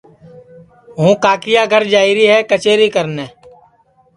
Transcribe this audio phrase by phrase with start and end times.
[0.97, 3.25] ہوں کاکیا گھر جائیری ہے کچیری کرنے